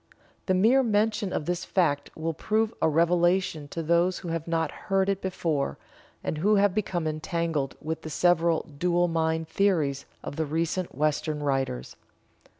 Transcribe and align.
The 0.47 0.55
mere 0.55 0.81
mention 0.81 1.31
of 1.31 1.45
this 1.45 1.63
fact 1.63 2.09
will 2.17 2.33
prove 2.33 2.73
a 2.81 2.89
revelation 2.89 3.67
to 3.67 3.83
those 3.83 4.17
who 4.17 4.29
have 4.29 4.47
not 4.47 4.71
heard 4.89 5.09
it 5.09 5.21
before, 5.21 5.77
and 6.23 6.39
who 6.39 6.55
have 6.55 6.73
become 6.73 7.05
entangled 7.05 7.75
with 7.79 8.01
the 8.01 8.09
several 8.09 8.63
"dual 8.79 9.07
mind" 9.07 9.47
theories 9.47 10.07
of 10.23 10.37
the 10.37 10.45
recent 10.47 10.95
Western 10.95 11.43
writers. 11.43 11.97